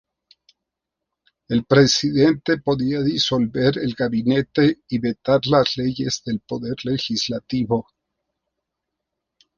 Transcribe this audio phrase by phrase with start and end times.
[1.49, 7.85] El presidente podía disolver el gabinete y vetar las leyes del poder legislativo.